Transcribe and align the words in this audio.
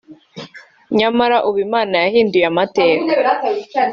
nyamara 0.99 1.37
ubu 1.47 1.57
Imana 1.67 1.95
yahinduye 2.05 2.45
amateka 2.51 3.09